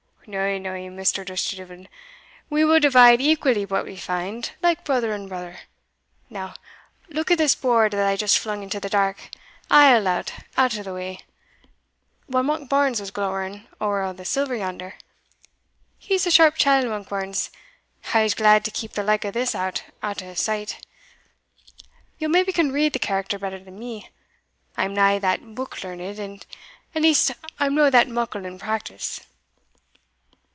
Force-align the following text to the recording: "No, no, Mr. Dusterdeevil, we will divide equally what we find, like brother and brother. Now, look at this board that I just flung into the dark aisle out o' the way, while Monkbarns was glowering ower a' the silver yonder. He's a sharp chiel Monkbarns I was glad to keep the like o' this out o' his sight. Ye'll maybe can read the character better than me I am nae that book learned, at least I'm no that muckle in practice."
"No, 0.27 0.57
no, 0.59 0.73
Mr. 0.73 1.25
Dusterdeevil, 1.25 1.87
we 2.49 2.63
will 2.63 2.79
divide 2.79 3.19
equally 3.19 3.65
what 3.65 3.83
we 3.83 3.97
find, 3.97 4.51
like 4.61 4.85
brother 4.85 5.13
and 5.13 5.27
brother. 5.27 5.61
Now, 6.29 6.53
look 7.09 7.31
at 7.31 7.39
this 7.39 7.55
board 7.55 7.91
that 7.93 8.07
I 8.07 8.15
just 8.15 8.37
flung 8.37 8.61
into 8.61 8.79
the 8.79 8.87
dark 8.87 9.29
aisle 9.69 10.07
out 10.07 10.31
o' 10.57 10.67
the 10.69 10.93
way, 10.93 11.19
while 12.27 12.43
Monkbarns 12.43 12.99
was 12.99 13.11
glowering 13.11 13.67
ower 13.81 14.03
a' 14.03 14.13
the 14.13 14.23
silver 14.23 14.55
yonder. 14.55 14.93
He's 15.97 16.25
a 16.27 16.31
sharp 16.31 16.55
chiel 16.55 16.83
Monkbarns 16.85 17.49
I 18.13 18.21
was 18.23 18.35
glad 18.35 18.63
to 18.65 18.71
keep 18.71 18.93
the 18.93 19.03
like 19.03 19.25
o' 19.25 19.31
this 19.31 19.55
out 19.55 19.83
o' 20.03 20.13
his 20.13 20.39
sight. 20.39 20.85
Ye'll 22.19 22.29
maybe 22.29 22.53
can 22.53 22.71
read 22.71 22.93
the 22.93 22.99
character 22.99 23.39
better 23.39 23.59
than 23.59 23.79
me 23.79 24.11
I 24.77 24.85
am 24.85 24.93
nae 24.93 25.17
that 25.17 25.55
book 25.55 25.83
learned, 25.83 26.45
at 26.95 27.01
least 27.01 27.31
I'm 27.59 27.73
no 27.75 27.89
that 27.89 28.07
muckle 28.07 28.45
in 28.45 28.59
practice." 28.59 29.21